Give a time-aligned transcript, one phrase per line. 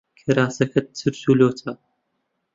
[0.23, 1.71] کراسەکەت چرچ و لۆچە.